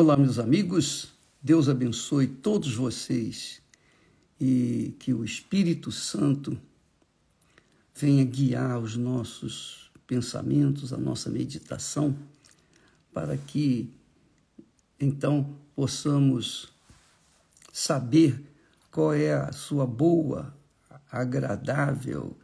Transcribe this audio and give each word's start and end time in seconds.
Olá, 0.00 0.16
meus 0.16 0.38
amigos. 0.38 1.08
Deus 1.42 1.68
abençoe 1.68 2.28
todos 2.28 2.72
vocês 2.72 3.60
e 4.40 4.94
que 4.96 5.12
o 5.12 5.24
Espírito 5.24 5.90
Santo 5.90 6.56
venha 7.96 8.24
guiar 8.24 8.78
os 8.78 8.96
nossos 8.96 9.90
pensamentos, 10.06 10.92
a 10.92 10.96
nossa 10.96 11.28
meditação, 11.28 12.16
para 13.12 13.36
que 13.36 13.92
então 15.00 15.58
possamos 15.74 16.68
saber 17.72 18.40
qual 18.92 19.12
é 19.12 19.34
a 19.34 19.50
sua 19.50 19.84
boa, 19.84 20.56
agradável 21.10 22.36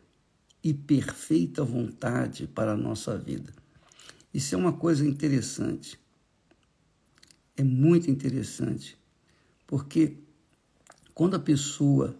e 0.60 0.74
perfeita 0.74 1.62
vontade 1.62 2.48
para 2.48 2.72
a 2.72 2.76
nossa 2.76 3.16
vida. 3.16 3.52
Isso 4.34 4.56
é 4.56 4.58
uma 4.58 4.72
coisa 4.72 5.06
interessante. 5.06 6.02
É 7.56 7.62
muito 7.62 8.10
interessante, 8.10 8.96
porque 9.66 10.16
quando 11.14 11.36
a 11.36 11.38
pessoa 11.38 12.16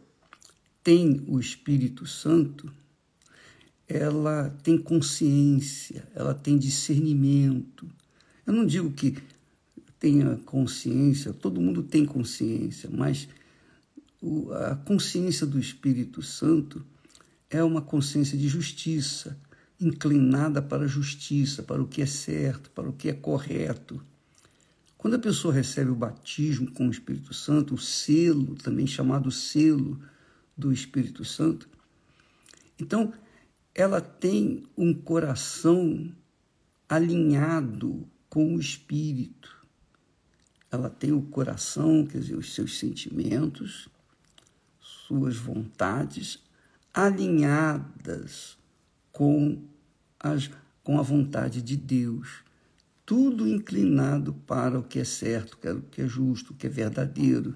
tem 0.82 1.24
o 1.26 1.40
Espírito 1.40 2.06
Santo, 2.06 2.72
ela 3.88 4.50
tem 4.62 4.78
consciência, 4.78 6.06
ela 6.14 6.34
tem 6.34 6.56
discernimento. 6.56 7.88
Eu 8.46 8.52
não 8.52 8.64
digo 8.64 8.90
que 8.92 9.16
tenha 9.98 10.36
consciência, 10.44 11.32
todo 11.32 11.60
mundo 11.60 11.82
tem 11.82 12.04
consciência, 12.04 12.88
mas 12.92 13.28
a 14.70 14.76
consciência 14.76 15.46
do 15.46 15.58
Espírito 15.58 16.22
Santo 16.22 16.84
é 17.50 17.62
uma 17.62 17.82
consciência 17.82 18.38
de 18.38 18.48
justiça, 18.48 19.36
inclinada 19.80 20.62
para 20.62 20.84
a 20.84 20.88
justiça, 20.88 21.62
para 21.62 21.82
o 21.82 21.88
que 21.88 22.02
é 22.02 22.06
certo, 22.06 22.70
para 22.70 22.88
o 22.88 22.92
que 22.92 23.08
é 23.08 23.12
correto. 23.12 24.00
Quando 25.04 25.16
a 25.16 25.18
pessoa 25.18 25.52
recebe 25.52 25.90
o 25.90 25.94
batismo 25.94 26.72
com 26.72 26.88
o 26.88 26.90
Espírito 26.90 27.34
Santo, 27.34 27.74
o 27.74 27.78
selo, 27.78 28.54
também 28.54 28.86
chamado 28.86 29.30
selo 29.30 30.00
do 30.56 30.72
Espírito 30.72 31.26
Santo, 31.26 31.68
então 32.80 33.12
ela 33.74 34.00
tem 34.00 34.66
um 34.74 34.94
coração 34.94 36.10
alinhado 36.88 38.08
com 38.30 38.54
o 38.54 38.58
Espírito. 38.58 39.54
Ela 40.70 40.88
tem 40.88 41.12
o 41.12 41.20
coração, 41.20 42.06
quer 42.06 42.20
dizer, 42.20 42.36
os 42.36 42.54
seus 42.54 42.78
sentimentos, 42.78 43.90
suas 44.80 45.36
vontades 45.36 46.42
alinhadas 46.94 48.56
com, 49.12 49.62
as, 50.18 50.50
com 50.82 50.98
a 50.98 51.02
vontade 51.02 51.60
de 51.60 51.76
Deus 51.76 52.43
tudo 53.06 53.46
inclinado 53.46 54.32
para 54.32 54.78
o 54.78 54.82
que 54.82 54.98
é 54.98 55.04
certo, 55.04 55.54
o 55.54 55.82
que 55.82 56.02
é 56.02 56.06
justo, 56.06 56.52
o 56.52 56.56
que 56.56 56.66
é 56.66 56.70
verdadeiro. 56.70 57.54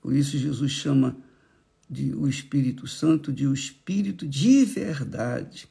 Por 0.00 0.14
isso 0.14 0.38
Jesus 0.38 0.72
chama 0.72 1.16
de, 1.88 2.14
o 2.14 2.28
Espírito 2.28 2.86
Santo 2.86 3.32
de 3.32 3.46
o 3.46 3.52
Espírito 3.52 4.26
de 4.26 4.64
verdade. 4.64 5.68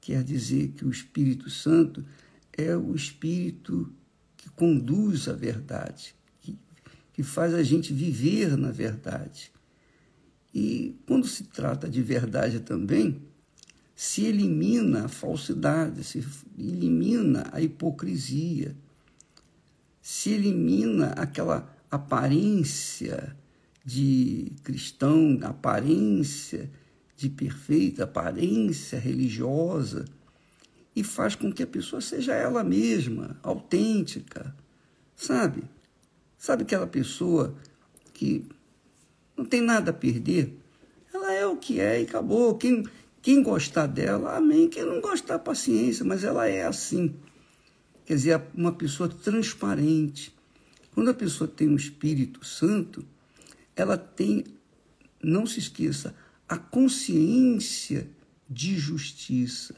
Quer 0.00 0.22
dizer 0.22 0.68
que 0.68 0.84
o 0.84 0.90
Espírito 0.90 1.50
Santo 1.50 2.04
é 2.52 2.76
o 2.76 2.94
Espírito 2.94 3.92
que 4.36 4.48
conduz 4.50 5.28
à 5.28 5.32
verdade, 5.32 6.14
que, 6.40 6.56
que 7.12 7.22
faz 7.22 7.54
a 7.54 7.62
gente 7.62 7.92
viver 7.92 8.56
na 8.56 8.70
verdade. 8.70 9.52
E 10.54 10.96
quando 11.06 11.26
se 11.26 11.44
trata 11.44 11.88
de 11.88 12.02
verdade 12.02 12.60
também, 12.60 13.20
se 13.98 14.26
elimina 14.26 15.06
a 15.06 15.08
falsidade, 15.08 16.04
se 16.04 16.24
elimina 16.56 17.50
a 17.50 17.60
hipocrisia, 17.60 18.76
se 20.00 20.30
elimina 20.30 21.08
aquela 21.16 21.68
aparência 21.90 23.36
de 23.84 24.52
cristão, 24.62 25.40
aparência 25.42 26.70
de 27.16 27.28
perfeita, 27.28 28.04
aparência 28.04 29.00
religiosa, 29.00 30.04
e 30.94 31.02
faz 31.02 31.34
com 31.34 31.52
que 31.52 31.64
a 31.64 31.66
pessoa 31.66 32.00
seja 32.00 32.36
ela 32.36 32.62
mesma, 32.62 33.36
autêntica, 33.42 34.54
sabe? 35.16 35.64
Sabe 36.38 36.62
aquela 36.62 36.86
pessoa 36.86 37.52
que 38.14 38.46
não 39.36 39.44
tem 39.44 39.60
nada 39.60 39.90
a 39.90 39.94
perder? 39.94 40.56
Ela 41.12 41.34
é 41.34 41.44
o 41.44 41.56
que 41.56 41.80
é 41.80 42.00
e 42.00 42.04
acabou. 42.04 42.56
Quem, 42.56 42.84
quem 43.28 43.42
gostar 43.42 43.86
dela, 43.86 44.38
amém. 44.38 44.70
Quem 44.70 44.86
não 44.86 45.02
gostar, 45.02 45.38
paciência, 45.38 46.02
mas 46.02 46.24
ela 46.24 46.48
é 46.48 46.64
assim. 46.64 47.14
Quer 48.06 48.14
dizer, 48.14 48.42
uma 48.54 48.72
pessoa 48.72 49.06
transparente. 49.06 50.34
Quando 50.94 51.10
a 51.10 51.14
pessoa 51.14 51.46
tem 51.46 51.68
um 51.68 51.76
Espírito 51.76 52.42
Santo, 52.42 53.04
ela 53.76 53.98
tem, 53.98 54.44
não 55.22 55.44
se 55.44 55.58
esqueça, 55.58 56.14
a 56.48 56.56
consciência 56.56 58.08
de 58.48 58.78
justiça, 58.78 59.74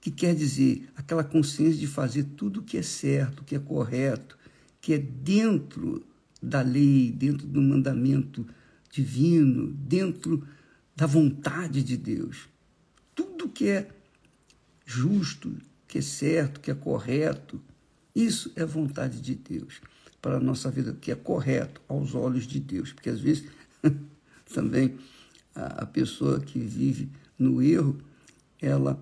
que 0.00 0.12
quer 0.12 0.32
dizer 0.32 0.88
aquela 0.94 1.24
consciência 1.24 1.80
de 1.80 1.88
fazer 1.88 2.22
tudo 2.36 2.60
o 2.60 2.62
que 2.62 2.78
é 2.78 2.82
certo, 2.82 3.42
que 3.42 3.56
é 3.56 3.58
correto, 3.58 4.38
que 4.80 4.94
é 4.94 4.98
dentro 4.98 6.06
da 6.40 6.62
lei, 6.62 7.10
dentro 7.10 7.44
do 7.44 7.60
mandamento 7.60 8.46
divino, 8.88 9.66
dentro 9.72 10.46
da 10.96 11.06
vontade 11.06 11.82
de 11.82 11.96
Deus. 11.96 12.48
Tudo 13.14 13.48
que 13.48 13.68
é 13.68 13.88
justo, 14.84 15.54
que 15.86 15.98
é 15.98 16.02
certo, 16.02 16.58
que 16.58 16.70
é 16.70 16.74
correto, 16.74 17.60
isso 18.14 18.50
é 18.56 18.64
vontade 18.64 19.20
de 19.20 19.34
Deus 19.34 19.82
para 20.22 20.38
a 20.38 20.40
nossa 20.40 20.70
vida, 20.70 20.96
que 20.98 21.12
é 21.12 21.14
correto 21.14 21.82
aos 21.86 22.14
olhos 22.14 22.46
de 22.46 22.58
Deus. 22.58 22.92
Porque 22.92 23.10
às 23.10 23.20
vezes 23.20 23.44
também 24.52 24.96
a, 25.54 25.84
pessoa 25.84 26.40
que 26.40 26.58
vive 26.58 27.10
no 27.38 27.62
erro, 27.62 27.98
ela 28.60 28.98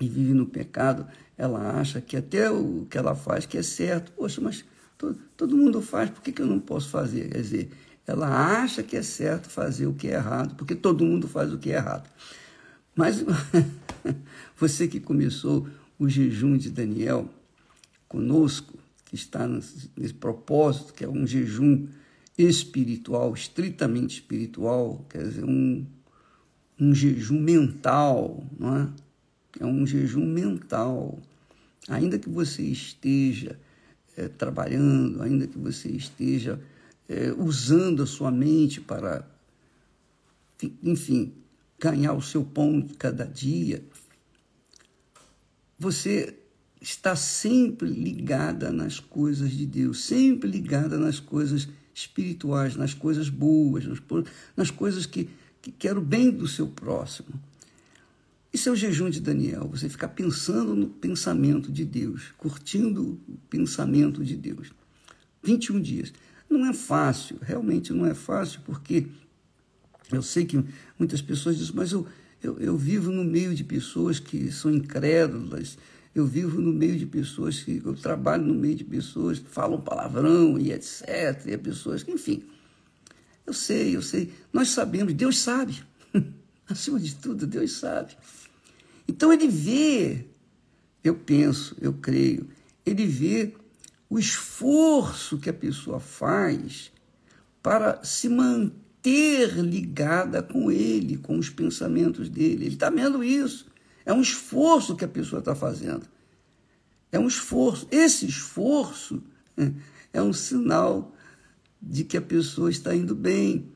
e 0.00 0.08
vive 0.08 0.32
no 0.32 0.46
pecado, 0.46 1.06
ela 1.36 1.78
acha 1.78 2.00
que 2.00 2.16
até 2.16 2.50
o 2.50 2.86
que 2.90 2.96
ela 2.98 3.14
faz 3.14 3.44
que 3.44 3.58
é 3.58 3.62
certo. 3.62 4.12
Poxa, 4.12 4.40
mas 4.40 4.64
todo, 4.96 5.18
todo 5.36 5.56
mundo 5.56 5.82
faz, 5.82 6.10
por 6.10 6.22
que, 6.22 6.32
que 6.32 6.42
eu 6.42 6.46
não 6.46 6.58
posso 6.58 6.88
fazer? 6.88 7.28
Quer 7.30 7.42
dizer, 7.42 7.70
ela 8.06 8.62
acha 8.62 8.82
que 8.82 8.96
é 8.96 9.02
certo 9.02 9.48
fazer 9.48 9.86
o 9.86 9.94
que 9.94 10.08
é 10.08 10.14
errado, 10.14 10.54
porque 10.56 10.74
todo 10.74 11.04
mundo 11.04 11.28
faz 11.28 11.52
o 11.52 11.58
que 11.58 11.70
é 11.70 11.76
errado. 11.76 12.08
Mas 12.94 13.24
você 14.56 14.88
que 14.88 15.00
começou 15.00 15.66
o 15.98 16.08
jejum 16.08 16.56
de 16.56 16.70
Daniel 16.70 17.28
conosco, 18.08 18.78
que 19.06 19.14
está 19.14 19.46
nesse 19.46 20.14
propósito, 20.14 20.92
que 20.92 21.04
é 21.04 21.08
um 21.08 21.26
jejum 21.26 21.86
espiritual, 22.36 23.32
estritamente 23.34 24.14
espiritual, 24.14 25.04
quer 25.08 25.22
dizer, 25.22 25.44
um, 25.44 25.86
um 26.80 26.94
jejum 26.94 27.40
mental, 27.40 28.44
não 28.58 28.76
é? 28.76 28.88
É 29.60 29.66
um 29.66 29.86
jejum 29.86 30.24
mental. 30.24 31.18
Ainda 31.88 32.18
que 32.18 32.28
você 32.28 32.62
esteja 32.62 33.58
é, 34.16 34.28
trabalhando, 34.28 35.22
ainda 35.22 35.46
que 35.46 35.58
você 35.58 35.88
esteja 35.88 36.58
é, 37.08 37.32
usando 37.32 38.02
a 38.02 38.06
sua 38.06 38.30
mente 38.30 38.80
para, 38.80 39.28
enfim, 40.82 41.34
ganhar 41.78 42.12
o 42.12 42.22
seu 42.22 42.44
pão 42.44 42.80
de 42.80 42.94
cada 42.94 43.24
dia, 43.24 43.84
você 45.78 46.38
está 46.80 47.14
sempre 47.14 47.88
ligada 47.88 48.72
nas 48.72 49.00
coisas 49.00 49.50
de 49.50 49.66
Deus, 49.66 50.04
sempre 50.04 50.50
ligada 50.50 50.98
nas 50.98 51.20
coisas 51.20 51.68
espirituais, 51.94 52.76
nas 52.76 52.94
coisas 52.94 53.28
boas, 53.28 53.84
nas, 54.56 54.70
coisas 54.70 55.06
que, 55.06 55.28
que 55.60 55.88
o 55.90 56.00
bem 56.00 56.30
do 56.30 56.48
seu 56.48 56.66
próximo. 56.66 57.28
Isso 58.52 58.68
é 58.68 58.72
o 58.72 58.76
jejum 58.76 59.08
de 59.08 59.20
Daniel, 59.20 59.68
você 59.68 59.88
ficar 59.88 60.08
pensando 60.08 60.74
no 60.74 60.88
pensamento 60.88 61.72
de 61.72 61.84
Deus, 61.84 62.32
curtindo 62.36 63.18
o 63.28 63.36
pensamento 63.48 64.24
de 64.24 64.36
Deus. 64.36 64.70
21 65.42 65.80
dias. 65.80 66.12
Não 66.52 66.66
é 66.66 66.72
fácil, 66.72 67.38
realmente 67.40 67.92
não 67.92 68.06
é 68.06 68.14
fácil, 68.14 68.60
porque 68.64 69.06
eu 70.12 70.22
sei 70.22 70.44
que 70.44 70.62
muitas 70.98 71.22
pessoas 71.22 71.56
dizem, 71.56 71.74
mas 71.74 71.92
eu, 71.92 72.06
eu, 72.42 72.58
eu 72.58 72.76
vivo 72.76 73.10
no 73.10 73.24
meio 73.24 73.54
de 73.54 73.64
pessoas 73.64 74.18
que 74.18 74.52
são 74.52 74.70
incrédulas, 74.70 75.78
eu 76.14 76.26
vivo 76.26 76.60
no 76.60 76.72
meio 76.72 76.98
de 76.98 77.06
pessoas 77.06 77.60
que. 77.60 77.80
Eu 77.82 77.94
trabalho 77.94 78.44
no 78.44 78.54
meio 78.54 78.74
de 78.74 78.84
pessoas 78.84 79.38
que 79.38 79.48
falam 79.48 79.80
palavrão 79.80 80.58
e 80.58 80.70
etc. 80.70 81.46
E 81.46 81.56
pessoas 81.56 82.02
que, 82.02 82.10
enfim. 82.10 82.42
Eu 83.46 83.54
sei, 83.54 83.96
eu 83.96 84.02
sei. 84.02 84.30
Nós 84.52 84.68
sabemos, 84.68 85.14
Deus 85.14 85.38
sabe. 85.38 85.82
Acima 86.68 87.00
de 87.00 87.14
tudo, 87.14 87.46
Deus 87.46 87.72
sabe. 87.72 88.14
Então 89.08 89.32
ele 89.32 89.48
vê, 89.48 90.26
eu 91.02 91.14
penso, 91.14 91.76
eu 91.80 91.94
creio, 91.94 92.46
ele 92.84 93.06
vê 93.06 93.54
o 94.12 94.18
esforço 94.18 95.38
que 95.38 95.48
a 95.48 95.54
pessoa 95.54 95.98
faz 95.98 96.92
para 97.62 98.04
se 98.04 98.28
manter 98.28 99.54
ligada 99.56 100.42
com 100.42 100.70
ele, 100.70 101.16
com 101.16 101.38
os 101.38 101.48
pensamentos 101.48 102.28
dele. 102.28 102.66
Ele 102.66 102.74
está 102.74 102.90
vendo 102.90 103.24
isso. 103.24 103.68
É 104.04 104.12
um 104.12 104.20
esforço 104.20 104.96
que 104.96 105.04
a 105.06 105.08
pessoa 105.08 105.40
está 105.40 105.54
fazendo. 105.54 106.06
É 107.10 107.18
um 107.18 107.26
esforço. 107.26 107.88
Esse 107.90 108.26
esforço 108.26 109.22
é 110.12 110.20
um 110.20 110.34
sinal 110.34 111.16
de 111.80 112.04
que 112.04 112.18
a 112.18 112.22
pessoa 112.22 112.68
está 112.68 112.94
indo 112.94 113.14
bem. 113.14 113.66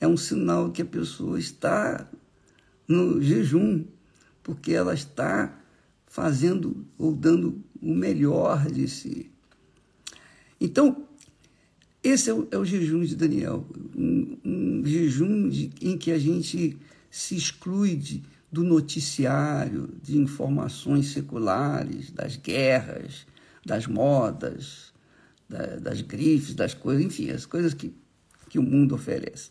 É 0.00 0.06
um 0.06 0.16
sinal 0.16 0.70
que 0.70 0.82
a 0.82 0.86
pessoa 0.86 1.36
está 1.36 2.08
no 2.86 3.20
jejum, 3.20 3.84
porque 4.40 4.72
ela 4.72 4.94
está 4.94 5.52
fazendo 6.06 6.86
ou 6.96 7.12
dando 7.12 7.60
o 7.82 7.92
melhor 7.92 8.70
de 8.70 8.86
si. 8.86 9.33
Então, 10.64 11.06
esse 12.02 12.30
é 12.30 12.32
o, 12.32 12.48
é 12.50 12.56
o 12.56 12.64
jejum 12.64 13.04
de 13.04 13.14
Daniel, 13.14 13.66
um, 13.94 14.38
um 14.42 14.82
jejum 14.86 15.46
de, 15.50 15.70
em 15.78 15.98
que 15.98 16.10
a 16.10 16.18
gente 16.18 16.78
se 17.10 17.36
exclui 17.36 17.94
de, 17.94 18.22
do 18.50 18.64
noticiário, 18.64 19.90
de 20.02 20.16
informações 20.16 21.08
seculares, 21.08 22.10
das 22.10 22.36
guerras, 22.36 23.26
das 23.64 23.86
modas, 23.86 24.94
da, 25.46 25.76
das 25.76 26.00
grifes, 26.00 26.54
das 26.54 26.72
coisas, 26.72 27.04
enfim, 27.04 27.28
as 27.28 27.44
coisas 27.44 27.74
que, 27.74 27.92
que 28.48 28.58
o 28.58 28.62
mundo 28.62 28.94
oferece. 28.94 29.50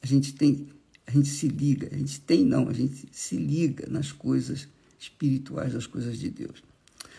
A 0.00 0.06
gente 0.06 0.32
tem, 0.32 0.68
a 1.08 1.10
gente 1.10 1.28
se 1.28 1.48
liga, 1.48 1.88
a 1.92 1.98
gente 1.98 2.20
tem 2.20 2.44
não, 2.44 2.68
a 2.68 2.72
gente 2.72 3.08
se 3.10 3.36
liga 3.36 3.88
nas 3.90 4.12
coisas 4.12 4.68
espirituais, 4.96 5.72
das 5.72 5.88
coisas 5.88 6.16
de 6.18 6.30
Deus. 6.30 6.62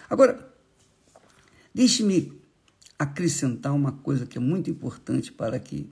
Agora, 0.10 0.50
deixe-me 1.76 2.43
acrescentar 2.98 3.74
uma 3.74 3.92
coisa 3.92 4.26
que 4.26 4.38
é 4.38 4.42
muito 4.42 4.70
importante 4.70 5.32
para 5.32 5.60
que 5.60 5.90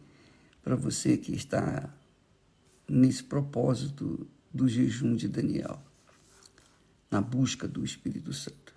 para 0.64 0.76
você 0.76 1.18
que 1.18 1.34
está 1.34 1.92
nesse 2.88 3.24
propósito 3.24 4.28
do 4.54 4.68
jejum 4.68 5.16
de 5.16 5.28
Daniel, 5.28 5.82
na 7.10 7.22
busca 7.22 7.68
do 7.68 7.84
Espírito 7.84 8.34
Santo. 8.34 8.76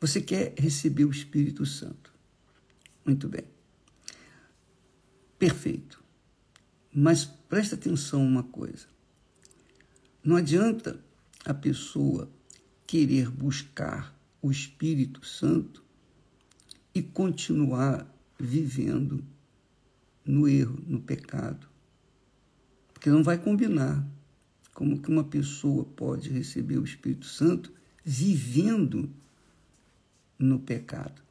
Você 0.00 0.20
quer 0.20 0.54
receber 0.56 1.04
o 1.04 1.10
Espírito 1.10 1.66
Santo. 1.66 2.12
Muito 3.04 3.28
bem. 3.28 3.44
Perfeito. 5.38 6.02
Mas 6.92 7.24
presta 7.24 7.74
atenção 7.74 8.24
uma 8.24 8.42
coisa. 8.42 8.86
Não 10.22 10.36
adianta 10.36 11.02
a 11.44 11.54
pessoa 11.54 12.30
querer 12.86 13.30
buscar 13.30 14.14
o 14.42 14.50
Espírito 14.50 15.24
Santo 15.24 15.84
e 16.94 17.02
continuar 17.02 18.06
vivendo 18.38 19.24
no 20.24 20.48
erro, 20.48 20.78
no 20.86 21.00
pecado. 21.00 21.68
Porque 22.92 23.10
não 23.10 23.22
vai 23.22 23.38
combinar 23.38 24.06
como 24.74 25.00
que 25.00 25.10
uma 25.10 25.24
pessoa 25.24 25.84
pode 25.84 26.30
receber 26.30 26.78
o 26.78 26.84
Espírito 26.84 27.26
Santo 27.26 27.72
vivendo 28.04 29.10
no 30.38 30.58
pecado. 30.58 31.22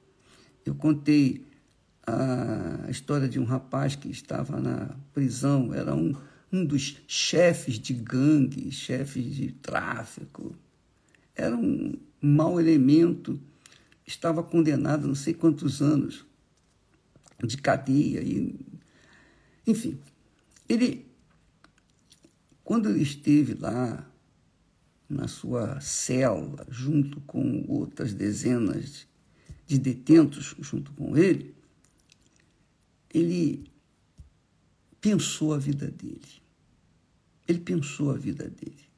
Eu 0.65 0.75
contei 0.75 1.45
a 2.05 2.89
história 2.89 3.27
de 3.27 3.39
um 3.39 3.44
rapaz 3.44 3.95
que 3.95 4.09
estava 4.09 4.59
na 4.59 4.95
prisão, 5.13 5.73
era 5.73 5.95
um, 5.95 6.15
um 6.51 6.65
dos 6.65 6.97
chefes 7.07 7.79
de 7.79 7.94
gangue, 7.94 8.71
chefes 8.71 9.35
de 9.35 9.51
tráfico. 9.51 10.55
Era 11.35 11.55
um 11.55 11.94
mau 12.21 12.59
elemento 12.59 13.39
estava 14.09 14.41
condenado 14.41 15.07
não 15.07 15.13
sei 15.13 15.33
quantos 15.33 15.81
anos 15.81 16.25
de 17.45 17.57
cadeia. 17.57 18.21
E, 18.21 18.59
enfim, 19.67 20.00
ele, 20.67 21.06
quando 22.63 22.89
ele 22.89 23.03
esteve 23.03 23.53
lá 23.53 24.06
na 25.07 25.27
sua 25.27 25.79
cela, 25.79 26.65
junto 26.69 27.21
com 27.21 27.65
outras 27.67 28.13
dezenas 28.13 29.07
de 29.67 29.77
detentos 29.77 30.55
junto 30.59 30.91
com 30.94 31.15
ele, 31.15 31.53
ele 33.13 33.71
pensou 35.00 35.53
a 35.53 35.59
vida 35.59 35.89
dele. 35.89 36.41
Ele 37.47 37.59
pensou 37.59 38.12
a 38.12 38.17
vida 38.17 38.50
dele. 38.50 38.89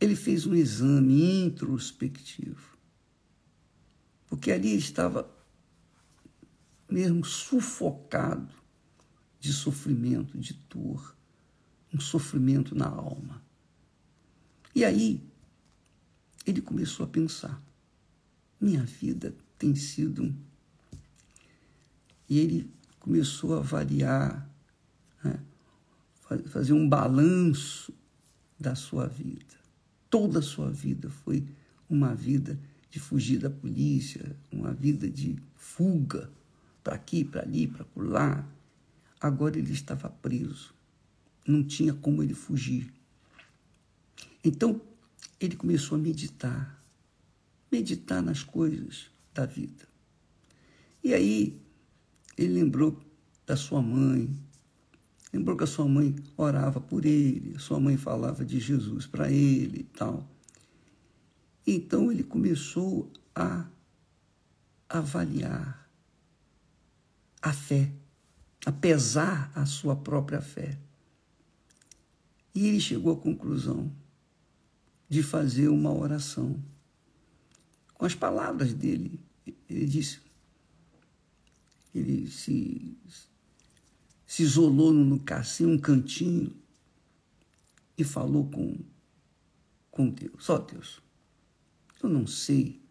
Ele 0.00 0.14
fez 0.14 0.46
um 0.46 0.54
exame 0.54 1.44
introspectivo 1.46 2.74
porque 4.34 4.50
ali 4.50 4.76
estava 4.76 5.32
mesmo 6.90 7.24
sufocado 7.24 8.52
de 9.38 9.52
sofrimento, 9.52 10.36
de 10.36 10.54
dor, 10.68 11.16
um 11.92 12.00
sofrimento 12.00 12.74
na 12.74 12.88
alma. 12.88 13.40
E 14.74 14.84
aí 14.84 15.24
ele 16.44 16.60
começou 16.60 17.06
a 17.06 17.08
pensar: 17.08 17.62
minha 18.60 18.82
vida 18.82 19.36
tem 19.56 19.76
sido. 19.76 20.34
E 22.28 22.40
ele 22.40 22.68
começou 22.98 23.54
a 23.54 23.58
avaliar, 23.58 24.50
né? 25.22 25.38
fazer 26.46 26.72
um 26.72 26.88
balanço 26.88 27.94
da 28.58 28.74
sua 28.74 29.06
vida. 29.06 29.54
Toda 30.10 30.40
a 30.40 30.42
sua 30.42 30.72
vida 30.72 31.08
foi 31.08 31.46
uma 31.88 32.16
vida 32.16 32.58
de 32.94 33.00
fugir 33.00 33.40
da 33.40 33.50
polícia, 33.50 34.36
uma 34.52 34.72
vida 34.72 35.10
de 35.10 35.36
fuga 35.56 36.30
para 36.80 36.94
aqui, 36.94 37.24
para 37.24 37.42
ali, 37.42 37.66
para 37.66 37.84
lá. 37.96 38.48
Agora 39.20 39.58
ele 39.58 39.72
estava 39.72 40.08
preso, 40.08 40.72
não 41.44 41.64
tinha 41.64 41.92
como 41.92 42.22
ele 42.22 42.34
fugir. 42.34 42.94
Então 44.44 44.80
ele 45.40 45.56
começou 45.56 45.98
a 45.98 46.00
meditar, 46.00 46.80
meditar 47.68 48.22
nas 48.22 48.44
coisas 48.44 49.10
da 49.34 49.44
vida. 49.44 49.88
E 51.02 51.12
aí 51.12 51.60
ele 52.38 52.52
lembrou 52.52 53.02
da 53.44 53.56
sua 53.56 53.82
mãe, 53.82 54.30
lembrou 55.32 55.56
que 55.56 55.64
a 55.64 55.66
sua 55.66 55.88
mãe 55.88 56.14
orava 56.36 56.80
por 56.80 57.04
ele, 57.04 57.58
sua 57.58 57.80
mãe 57.80 57.96
falava 57.96 58.44
de 58.44 58.60
Jesus 58.60 59.04
para 59.04 59.32
ele 59.32 59.80
e 59.80 59.82
tal. 59.82 60.33
Então 61.66 62.12
ele 62.12 62.22
começou 62.22 63.10
a 63.34 63.66
avaliar 64.88 65.88
a 67.40 67.52
fé, 67.52 67.90
a 68.64 68.72
pesar 68.72 69.50
a 69.54 69.66
sua 69.66 69.96
própria 69.96 70.40
fé. 70.40 70.78
E 72.54 72.66
ele 72.66 72.80
chegou 72.80 73.12
à 73.12 73.16
conclusão 73.16 73.90
de 75.08 75.22
fazer 75.22 75.68
uma 75.68 75.92
oração. 75.92 76.62
Com 77.94 78.06
as 78.06 78.14
palavras 78.14 78.72
dele, 78.72 79.20
ele 79.68 79.86
disse, 79.86 80.20
ele 81.94 82.30
se, 82.30 82.96
se 84.26 84.42
isolou 84.42 84.92
no 84.92 85.20
cassinho, 85.20 85.70
um 85.70 85.78
cantinho, 85.78 86.54
e 87.96 88.02
falou 88.02 88.48
com, 88.50 88.78
com 89.90 90.08
Deus. 90.08 90.44
Só 90.44 90.58
Deus, 90.58 91.00
eu 92.02 92.08
não 92.08 92.26
sei 92.26 92.82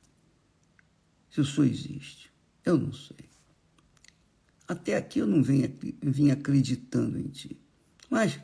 se 1.29 1.41
o 1.41 1.45
Senhor 1.45 1.67
existe. 1.67 2.31
Eu 2.63 2.77
não 2.77 2.93
sei. 2.93 3.29
Até 4.67 4.95
aqui 4.95 5.19
eu 5.19 5.27
não 5.27 5.43
venho, 5.43 5.67
vim 6.01 6.31
acreditando 6.31 7.19
em 7.19 7.27
Ti. 7.27 7.59
Mas, 8.09 8.39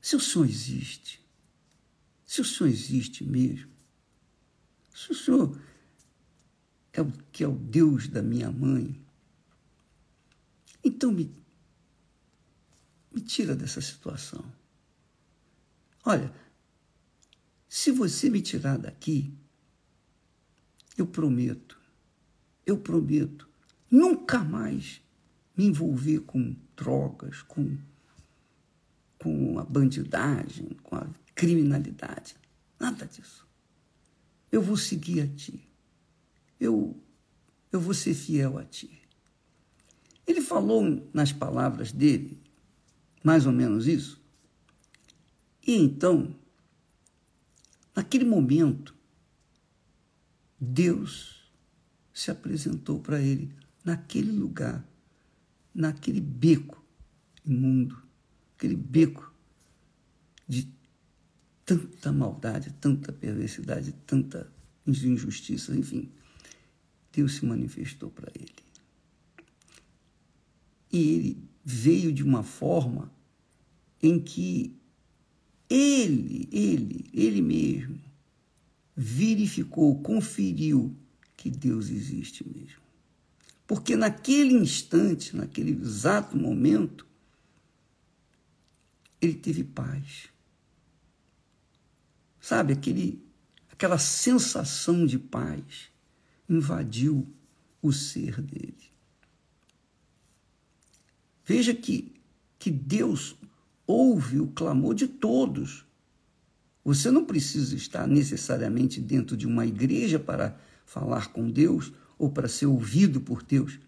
se 0.00 0.14
o 0.14 0.20
Senhor 0.20 0.48
existe, 0.48 1.20
se 2.24 2.40
o 2.40 2.44
Senhor 2.44 2.70
existe 2.70 3.24
mesmo, 3.24 3.70
se 4.94 5.10
o 5.10 5.14
Senhor 5.14 5.60
é 6.92 7.02
o 7.02 7.10
que 7.32 7.42
é 7.42 7.48
o 7.48 7.56
Deus 7.56 8.08
da 8.08 8.22
minha 8.22 8.50
mãe, 8.50 9.04
então 10.84 11.10
me, 11.10 11.34
me 13.12 13.20
tira 13.20 13.56
dessa 13.56 13.80
situação. 13.80 14.44
Olha, 16.04 16.32
se 17.76 17.90
você 17.90 18.30
me 18.30 18.40
tirar 18.40 18.78
daqui, 18.78 19.34
eu 20.96 21.06
prometo, 21.06 21.78
eu 22.64 22.78
prometo 22.78 23.46
nunca 23.90 24.42
mais 24.42 25.02
me 25.54 25.66
envolver 25.66 26.20
com 26.20 26.56
drogas, 26.74 27.42
com, 27.42 27.76
com 29.18 29.58
a 29.58 29.62
bandidagem, 29.62 30.68
com 30.82 30.96
a 30.96 31.06
criminalidade. 31.34 32.34
Nada 32.80 33.04
disso. 33.04 33.46
Eu 34.50 34.62
vou 34.62 34.78
seguir 34.78 35.20
a 35.20 35.28
ti. 35.28 35.68
Eu, 36.58 36.98
eu 37.70 37.78
vou 37.78 37.92
ser 37.92 38.14
fiel 38.14 38.56
a 38.56 38.64
ti. 38.64 39.02
Ele 40.26 40.40
falou 40.40 41.06
nas 41.12 41.30
palavras 41.30 41.92
dele, 41.92 42.40
mais 43.22 43.44
ou 43.44 43.52
menos 43.52 43.86
isso. 43.86 44.18
E 45.66 45.74
então 45.76 46.34
Naquele 47.96 48.26
momento, 48.26 48.94
Deus 50.60 51.50
se 52.12 52.30
apresentou 52.30 53.00
para 53.00 53.20
ele 53.22 53.50
naquele 53.82 54.30
lugar, 54.30 54.86
naquele 55.74 56.20
beco 56.20 56.84
imundo, 57.42 58.02
aquele 58.54 58.76
beco 58.76 59.32
de 60.46 60.68
tanta 61.64 62.12
maldade, 62.12 62.74
tanta 62.80 63.12
perversidade, 63.12 63.92
tanta 64.06 64.52
injustiça, 64.86 65.74
enfim. 65.74 66.12
Deus 67.12 67.36
se 67.36 67.46
manifestou 67.46 68.10
para 68.10 68.30
ele. 68.34 68.52
E 70.92 70.98
ele 70.98 71.48
veio 71.64 72.12
de 72.12 72.22
uma 72.22 72.42
forma 72.42 73.10
em 74.02 74.20
que 74.20 74.75
ele, 75.68 76.48
ele, 76.52 77.10
ele 77.12 77.42
mesmo 77.42 78.00
verificou, 78.96 80.00
conferiu 80.00 80.96
que 81.36 81.50
Deus 81.50 81.90
existe 81.90 82.46
mesmo. 82.46 82.86
Porque 83.66 83.96
naquele 83.96 84.54
instante, 84.54 85.36
naquele 85.36 85.72
exato 85.72 86.36
momento, 86.36 87.06
ele 89.20 89.34
teve 89.34 89.64
paz. 89.64 90.28
Sabe, 92.40 92.72
aquele, 92.72 93.20
aquela 93.70 93.98
sensação 93.98 95.04
de 95.04 95.18
paz 95.18 95.90
invadiu 96.48 97.26
o 97.82 97.92
ser 97.92 98.40
dele. 98.40 98.76
Veja 101.44 101.74
que, 101.74 102.14
que 102.58 102.70
Deus 102.70 103.36
ouve 103.86 104.40
o 104.40 104.48
clamor 104.48 104.94
de 104.94 105.06
todos. 105.06 105.84
Você 106.84 107.10
não 107.10 107.24
precisa 107.24 107.74
estar 107.74 108.06
necessariamente 108.06 109.00
dentro 109.00 109.36
de 109.36 109.46
uma 109.46 109.66
igreja 109.66 110.18
para 110.18 110.58
falar 110.84 111.32
com 111.32 111.50
Deus 111.50 111.92
ou 112.18 112.30
para 112.30 112.48
ser 112.48 112.66
ouvido 112.66 113.20
por 113.20 113.42
Deus, 113.42 113.78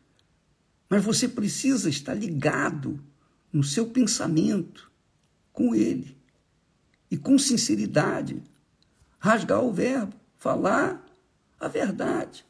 mas 0.88 1.05
você 1.05 1.28
precisa 1.28 1.88
estar 1.88 2.14
ligado 2.14 3.02
no 3.52 3.62
seu 3.62 3.87
pensamento 3.87 4.90
com 5.52 5.75
Ele 5.75 6.17
e 7.11 7.17
com 7.17 7.38
sinceridade, 7.38 8.43
rasgar 9.19 9.62
o 9.62 9.73
verbo, 9.73 10.14
falar 10.37 11.05
a 11.59 11.69
verdade. 11.69 12.45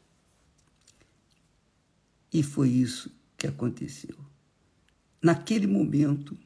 E 2.32 2.42
foi 2.42 2.68
isso 2.68 3.10
que 3.36 3.46
aconteceu. 3.46 4.16
Naquele 5.22 5.66
momento, 5.66 6.36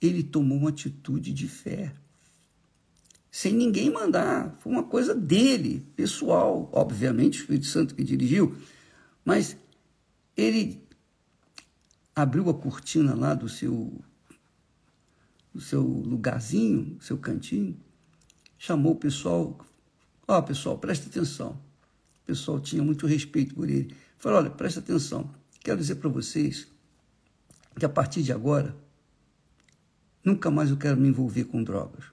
ele 0.00 0.22
tomou 0.22 0.58
uma 0.58 0.70
atitude 0.70 1.32
de 1.32 1.48
fé, 1.48 1.92
sem 3.30 3.52
ninguém 3.52 3.90
mandar. 3.90 4.56
Foi 4.60 4.72
uma 4.72 4.84
coisa 4.84 5.14
dele, 5.14 5.86
pessoal. 5.94 6.70
Obviamente, 6.72 7.38
o 7.38 7.40
Espírito 7.40 7.66
Santo 7.66 7.94
que 7.94 8.04
dirigiu, 8.04 8.56
mas 9.24 9.56
ele 10.36 10.82
abriu 12.14 12.48
a 12.48 12.54
cortina 12.54 13.14
lá 13.14 13.34
do 13.34 13.48
seu, 13.48 13.92
do 15.52 15.60
seu 15.60 15.82
lugarzinho, 15.82 16.96
seu 17.00 17.18
cantinho, 17.18 17.76
chamou 18.58 18.92
o 18.92 18.96
pessoal. 18.96 19.58
Ó, 20.26 20.38
oh, 20.38 20.42
pessoal, 20.42 20.78
presta 20.78 21.08
atenção. 21.08 21.50
O 22.22 22.26
pessoal 22.26 22.58
tinha 22.58 22.82
muito 22.82 23.06
respeito 23.06 23.54
por 23.54 23.68
ele. 23.68 23.94
Falou: 24.18 24.38
olha, 24.38 24.50
presta 24.50 24.80
atenção. 24.80 25.30
Quero 25.60 25.78
dizer 25.78 25.96
para 25.96 26.08
vocês 26.08 26.66
que 27.78 27.84
a 27.84 27.88
partir 27.88 28.22
de 28.22 28.32
agora, 28.32 28.74
nunca 30.26 30.50
mais 30.50 30.70
eu 30.70 30.76
quero 30.76 31.00
me 31.00 31.08
envolver 31.08 31.44
com 31.44 31.62
drogas. 31.62 32.04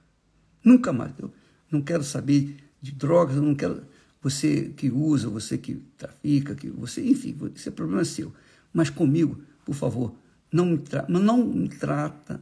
Nunca 0.64 0.92
mais. 0.92 1.12
Eu 1.18 1.32
não 1.70 1.82
quero 1.82 2.04
saber 2.04 2.56
de 2.80 2.92
drogas, 2.92 3.34
eu 3.34 3.42
não 3.42 3.56
quero. 3.56 3.84
Você 4.22 4.72
que 4.76 4.88
usa, 4.88 5.28
você 5.28 5.58
que 5.58 5.74
trafica, 5.98 6.54
que 6.54 6.70
você, 6.70 7.04
enfim, 7.04 7.36
esse 7.56 7.68
é 7.68 7.72
problema 7.72 8.04
seu. 8.04 8.32
Mas 8.72 8.88
comigo, 8.88 9.42
por 9.64 9.74
favor, 9.74 10.14
não 10.50 10.66
me, 10.66 10.78
tra 10.78 11.04
não 11.08 11.44
me 11.44 11.68
trata, 11.68 12.40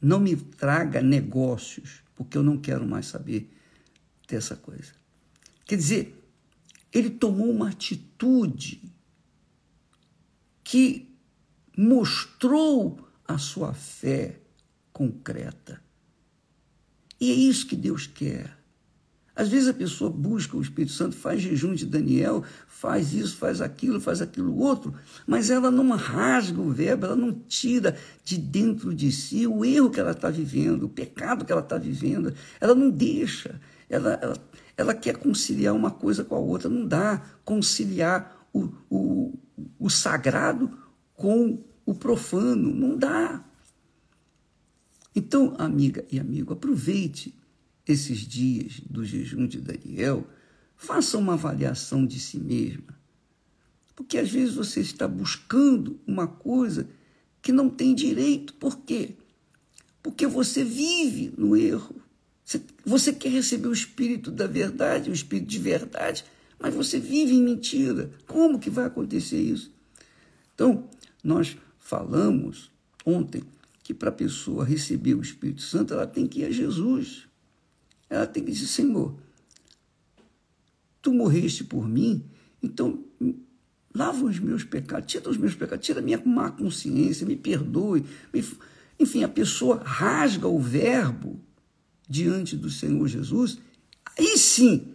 não 0.00 0.18
me 0.18 0.34
traga 0.34 1.02
negócios, 1.02 2.02
porque 2.16 2.38
eu 2.38 2.42
não 2.42 2.56
quero 2.56 2.86
mais 2.86 3.06
saber 3.06 3.54
dessa 4.26 4.56
coisa. 4.56 4.92
Quer 5.66 5.76
dizer, 5.76 6.24
ele 6.92 7.10
tomou 7.10 7.50
uma 7.50 7.68
atitude 7.68 8.82
que 10.64 11.14
mostrou 11.76 13.06
a 13.28 13.38
sua 13.38 13.74
fé 13.74 14.40
concreta. 14.92 15.80
E 17.20 17.30
é 17.30 17.34
isso 17.34 17.66
que 17.66 17.76
Deus 17.76 18.06
quer. 18.06 18.58
Às 19.34 19.48
vezes 19.48 19.68
a 19.68 19.74
pessoa 19.74 20.10
busca 20.10 20.56
o 20.56 20.60
Espírito 20.60 20.92
Santo, 20.92 21.16
faz 21.16 21.40
jejum 21.40 21.74
de 21.74 21.86
Daniel, 21.86 22.44
faz 22.66 23.14
isso, 23.14 23.36
faz 23.36 23.60
aquilo, 23.60 24.00
faz 24.00 24.20
aquilo 24.20 24.58
outro, 24.58 24.94
mas 25.26 25.48
ela 25.48 25.70
não 25.70 25.90
rasga 25.90 26.60
o 26.60 26.70
verbo, 26.70 27.06
ela 27.06 27.16
não 27.16 27.32
tira 27.32 27.96
de 28.24 28.36
dentro 28.36 28.94
de 28.94 29.10
si 29.12 29.46
o 29.46 29.64
erro 29.64 29.90
que 29.90 30.00
ela 30.00 30.10
está 30.10 30.28
vivendo, 30.28 30.84
o 30.84 30.88
pecado 30.88 31.44
que 31.44 31.52
ela 31.52 31.62
está 31.62 31.78
vivendo, 31.78 32.34
ela 32.60 32.74
não 32.74 32.90
deixa, 32.90 33.58
ela, 33.88 34.18
ela, 34.20 34.36
ela 34.76 34.94
quer 34.94 35.16
conciliar 35.16 35.74
uma 35.74 35.90
coisa 35.90 36.24
com 36.24 36.34
a 36.34 36.38
outra, 36.38 36.68
não 36.68 36.86
dá 36.86 37.22
conciliar 37.44 38.48
o, 38.52 38.68
o, 38.90 39.38
o 39.78 39.88
sagrado 39.88 40.70
com 41.14 41.62
o 41.84 41.94
profano. 41.94 42.74
Não 42.74 42.96
dá. 42.96 43.44
Então, 45.20 45.54
amiga 45.58 46.02
e 46.10 46.18
amigo, 46.18 46.54
aproveite 46.54 47.34
esses 47.86 48.20
dias 48.20 48.80
do 48.88 49.04
jejum 49.04 49.46
de 49.46 49.60
Daniel, 49.60 50.26
faça 50.74 51.18
uma 51.18 51.34
avaliação 51.34 52.06
de 52.06 52.18
si 52.18 52.38
mesma. 52.38 52.98
Porque 53.94 54.16
às 54.16 54.30
vezes 54.30 54.54
você 54.54 54.80
está 54.80 55.06
buscando 55.06 56.00
uma 56.06 56.26
coisa 56.26 56.88
que 57.42 57.52
não 57.52 57.68
tem 57.68 57.94
direito. 57.94 58.54
Por 58.54 58.78
quê? 58.78 59.10
Porque 60.02 60.26
você 60.26 60.64
vive 60.64 61.34
no 61.36 61.54
erro. 61.54 61.96
Você 62.86 63.12
quer 63.12 63.28
receber 63.28 63.68
o 63.68 63.74
espírito 63.74 64.30
da 64.30 64.46
verdade, 64.46 65.10
o 65.10 65.12
espírito 65.12 65.48
de 65.48 65.58
verdade, 65.58 66.24
mas 66.58 66.74
você 66.74 66.98
vive 66.98 67.34
em 67.34 67.42
mentira. 67.42 68.10
Como 68.26 68.58
que 68.58 68.70
vai 68.70 68.86
acontecer 68.86 69.38
isso? 69.38 69.70
Então, 70.54 70.88
nós 71.22 71.58
falamos 71.78 72.70
ontem 73.04 73.42
que 73.90 73.94
para 73.94 74.10
a 74.10 74.12
pessoa 74.12 74.64
receber 74.64 75.14
o 75.14 75.20
Espírito 75.20 75.62
Santo, 75.62 75.92
ela 75.92 76.06
tem 76.06 76.24
que 76.24 76.42
ir 76.42 76.44
a 76.44 76.50
Jesus. 76.50 77.26
Ela 78.08 78.24
tem 78.24 78.44
que 78.44 78.52
dizer: 78.52 78.68
Senhor, 78.68 79.18
tu 81.02 81.12
morreste 81.12 81.64
por 81.64 81.88
mim, 81.88 82.24
então 82.62 83.04
lava 83.92 84.24
os 84.24 84.38
meus 84.38 84.62
pecados, 84.62 85.10
tira 85.10 85.28
os 85.28 85.36
meus 85.36 85.56
pecados, 85.56 85.84
tira 85.84 85.98
a 85.98 86.02
minha 86.02 86.22
má 86.24 86.52
consciência, 86.52 87.26
me 87.26 87.34
perdoe. 87.34 88.04
Me... 88.32 88.44
Enfim, 88.96 89.24
a 89.24 89.28
pessoa 89.28 89.82
rasga 89.82 90.46
o 90.46 90.60
verbo 90.60 91.40
diante 92.08 92.56
do 92.56 92.70
Senhor 92.70 93.08
Jesus, 93.08 93.58
aí 94.16 94.38
sim, 94.38 94.94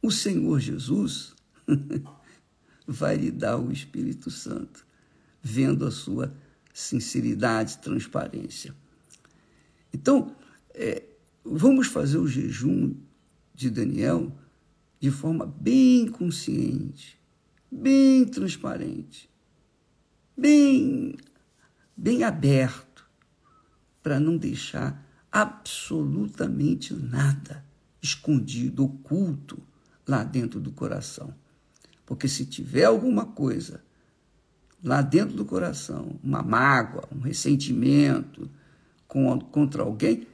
o 0.00 0.12
Senhor 0.12 0.60
Jesus 0.60 1.34
vai 2.86 3.16
lhe 3.16 3.32
dar 3.32 3.58
o 3.58 3.72
Espírito 3.72 4.30
Santo, 4.30 4.86
vendo 5.42 5.84
a 5.84 5.90
sua 5.90 6.32
sinceridade, 6.78 7.78
transparência. 7.78 8.72
Então, 9.92 10.36
é, 10.72 11.02
vamos 11.44 11.88
fazer 11.88 12.18
o 12.18 12.28
jejum 12.28 12.94
de 13.52 13.68
Daniel 13.68 14.32
de 15.00 15.10
forma 15.10 15.44
bem 15.44 16.06
consciente, 16.06 17.20
bem 17.68 18.24
transparente, 18.24 19.28
bem, 20.36 21.16
bem 21.96 22.22
aberto, 22.22 23.04
para 24.00 24.20
não 24.20 24.36
deixar 24.36 25.04
absolutamente 25.32 26.94
nada 26.94 27.64
escondido, 28.00 28.84
oculto 28.84 29.60
lá 30.06 30.22
dentro 30.22 30.60
do 30.60 30.70
coração. 30.70 31.34
Porque 32.06 32.28
se 32.28 32.46
tiver 32.46 32.84
alguma 32.84 33.26
coisa 33.26 33.82
lá 34.82 35.02
dentro 35.02 35.36
do 35.36 35.44
coração, 35.44 36.18
uma 36.22 36.42
mágoa, 36.42 37.08
um 37.14 37.20
ressentimento 37.20 38.50
contra 39.06 39.82
alguém, 39.82 40.26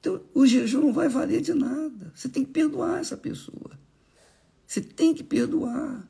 então, 0.00 0.18
o 0.34 0.46
jejum 0.46 0.80
não 0.80 0.92
vai 0.92 1.08
valer 1.08 1.42
de 1.42 1.52
nada. 1.52 2.10
Você 2.14 2.28
tem 2.28 2.42
que 2.42 2.50
perdoar 2.50 3.00
essa 3.00 3.16
pessoa. 3.16 3.70
Você 4.66 4.80
tem 4.80 5.12
que 5.12 5.22
perdoar. 5.22 6.08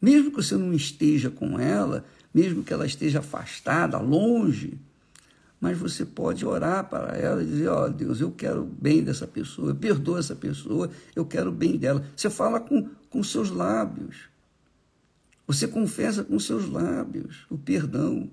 Mesmo 0.00 0.30
que 0.30 0.36
você 0.36 0.56
não 0.56 0.72
esteja 0.72 1.30
com 1.30 1.58
ela, 1.58 2.04
mesmo 2.32 2.64
que 2.64 2.72
ela 2.72 2.86
esteja 2.86 3.18
afastada, 3.18 3.98
longe, 3.98 4.78
mas 5.60 5.78
você 5.78 6.04
pode 6.04 6.44
orar 6.44 6.88
para 6.88 7.16
ela 7.16 7.42
e 7.42 7.46
dizer: 7.46 7.68
Ó 7.68 7.84
oh, 7.84 7.88
Deus, 7.90 8.20
eu 8.20 8.30
quero 8.30 8.64
bem 8.64 9.02
dessa 9.02 9.26
pessoa, 9.26 9.70
eu 9.70 9.76
perdoo 9.76 10.18
essa 10.18 10.34
pessoa, 10.34 10.90
eu 11.14 11.24
quero 11.24 11.52
bem 11.52 11.76
dela. 11.76 12.04
Você 12.16 12.30
fala 12.30 12.60
com, 12.60 12.88
com 13.10 13.22
seus 13.22 13.50
lábios. 13.50 14.28
Você 15.46 15.68
confessa 15.68 16.24
com 16.24 16.38
seus 16.38 16.68
lábios 16.68 17.46
o 17.50 17.58
perdão. 17.58 18.30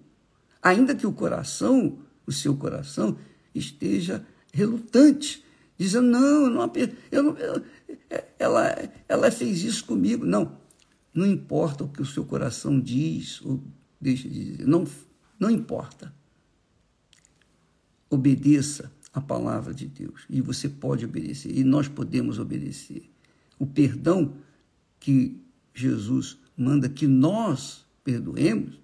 Ainda 0.62 0.96
que 0.96 1.06
o 1.06 1.14
coração, 1.14 2.00
o 2.26 2.32
seu 2.32 2.56
coração, 2.56 3.18
esteja 3.54 4.26
relutante, 4.54 5.44
dizendo: 5.78 6.08
Não, 6.08 6.50
não, 6.50 6.72
eu 7.12 7.24
não 7.24 7.38
eu, 7.38 7.64
ela, 8.40 8.76
ela 9.08 9.32
fez 9.32 9.64
isso 9.64 9.86
comigo. 9.86 10.26
Não, 10.26 10.58
não 11.14 11.26
importa 11.26 11.84
o 11.84 11.90
que 11.90 12.02
o 12.02 12.06
seu 12.06 12.24
coração 12.24 12.80
diz 12.80 13.42
ou 13.42 13.62
deixa 14.00 14.28
de 14.28 14.52
dizer, 14.52 14.68
não, 14.68 14.86
não 15.40 15.50
importa. 15.50 16.14
obedeça 18.10 18.92
a 19.14 19.22
palavra 19.22 19.74
de 19.74 19.88
Deus. 19.88 20.26
E 20.30 20.42
você 20.42 20.70
pode 20.70 21.06
obedecer, 21.06 21.56
e 21.56 21.64
nós 21.64 21.88
podemos 21.88 22.40
obedecer. 22.40 23.10
O 23.60 23.66
perdão 23.68 24.36
que 25.00 25.40
Jesus 25.74 26.38
manda 26.56 26.90
que 26.90 27.08
nós 27.08 27.86
perdoemos, 28.04 28.80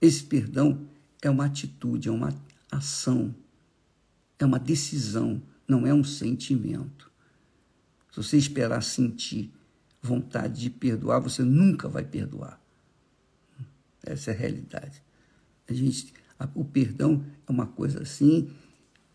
esse 0.00 0.22
perdão 0.24 0.86
é 1.22 1.30
uma 1.30 1.46
atitude, 1.46 2.08
é 2.08 2.12
uma 2.12 2.30
ação, 2.70 3.34
é 4.38 4.44
uma 4.44 4.58
decisão, 4.58 5.42
não 5.66 5.86
é 5.86 5.94
um 5.94 6.04
sentimento. 6.04 7.10
Se 8.10 8.16
você 8.22 8.36
esperar 8.36 8.82
sentir 8.82 9.50
vontade 10.02 10.60
de 10.60 10.70
perdoar, 10.70 11.20
você 11.20 11.42
nunca 11.42 11.88
vai 11.88 12.04
perdoar. 12.04 12.60
Essa 14.02 14.30
é 14.30 14.34
a 14.34 14.36
realidade. 14.36 15.02
A 15.66 15.72
gente, 15.72 16.12
a, 16.38 16.46
o 16.54 16.64
perdão 16.64 17.24
é 17.48 17.50
uma 17.50 17.66
coisa 17.66 18.02
assim, 18.02 18.50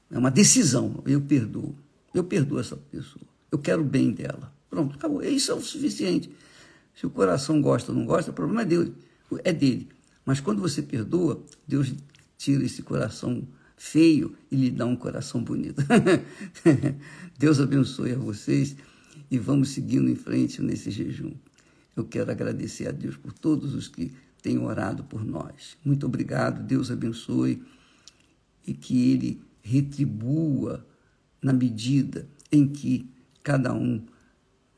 é 0.09 0.17
uma 0.17 0.31
decisão. 0.31 1.03
Eu 1.05 1.21
perdoo. 1.21 1.75
Eu 2.13 2.23
perdoo 2.23 2.59
essa 2.59 2.75
pessoa. 2.75 3.25
Eu 3.51 3.59
quero 3.59 3.81
o 3.81 3.85
bem 3.85 4.11
dela. 4.11 4.51
Pronto, 4.69 4.95
acabou. 4.95 5.23
Isso 5.23 5.51
é 5.51 5.55
o 5.55 5.61
suficiente. 5.61 6.31
Se 6.95 7.05
o 7.05 7.09
coração 7.09 7.61
gosta 7.61 7.91
ou 7.91 7.97
não 7.97 8.05
gosta, 8.05 8.31
o 8.31 8.33
problema 8.33 8.61
é 8.61 8.65
dele. 8.65 8.93
É 9.43 9.53
dele. 9.53 9.89
Mas 10.25 10.39
quando 10.39 10.61
você 10.61 10.81
perdoa, 10.81 11.43
Deus 11.67 11.93
tira 12.37 12.63
esse 12.63 12.81
coração 12.81 13.47
feio 13.75 14.35
e 14.51 14.55
lhe 14.55 14.69
dá 14.69 14.85
um 14.85 14.95
coração 14.95 15.43
bonito. 15.43 15.81
Deus 17.39 17.59
abençoe 17.59 18.11
a 18.11 18.17
vocês 18.17 18.75
e 19.31 19.37
vamos 19.37 19.69
seguindo 19.69 20.09
em 20.09 20.15
frente 20.15 20.61
nesse 20.61 20.91
jejum. 20.91 21.33
Eu 21.95 22.05
quero 22.05 22.29
agradecer 22.29 22.87
a 22.87 22.91
Deus 22.91 23.15
por 23.17 23.33
todos 23.33 23.73
os 23.73 23.87
que 23.87 24.13
têm 24.41 24.57
orado 24.57 25.03
por 25.03 25.25
nós. 25.25 25.77
Muito 25.83 26.05
obrigado, 26.05 26.61
Deus 26.65 26.91
abençoe 26.91 27.63
e 28.67 28.73
que 28.73 29.11
Ele 29.11 29.41
retribua 29.61 30.85
na 31.41 31.53
medida 31.53 32.27
em 32.51 32.67
que 32.67 33.09
cada 33.41 33.73
um 33.73 34.01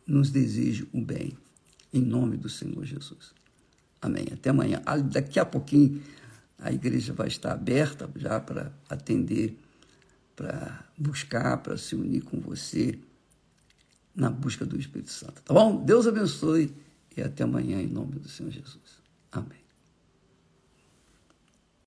nos 0.06 0.30
deseja 0.30 0.86
o 0.94 1.02
bem. 1.02 1.38
Em 1.94 2.02
nome 2.02 2.38
do 2.38 2.50
Senhor 2.50 2.84
Jesus. 2.86 3.34
Amém. 4.02 4.26
Até 4.32 4.50
amanhã. 4.50 4.82
Ah, 4.86 4.98
daqui 4.98 5.40
a 5.40 5.46
pouquinho 5.46 6.02
a 6.60 6.72
igreja 6.72 7.14
vai 7.14 7.28
estar 7.28 7.52
aberta 7.52 8.10
já 8.16 8.40
para 8.40 8.72
atender, 8.90 9.58
para 10.36 10.86
buscar, 10.98 11.58
para 11.58 11.78
se 11.78 11.96
unir 11.96 12.22
com 12.24 12.40
você 12.40 12.98
na 14.16 14.30
busca 14.30 14.66
do 14.66 14.78
Espírito 14.80 15.12
Santo. 15.12 15.42
Tá 15.42 15.54
bom? 15.54 15.84
Deus 15.84 16.08
abençoe 16.08 16.74
e 17.16 17.22
até 17.22 17.44
amanhã 17.44 17.82
em 17.82 17.88
nome 17.88 18.20
do 18.20 18.30
Senhor 18.30 18.52
Jesus. 18.52 19.02
Amém. 19.32 19.61